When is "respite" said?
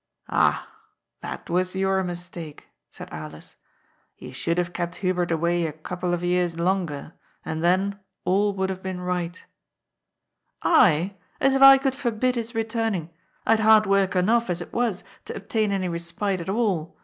15.87-16.41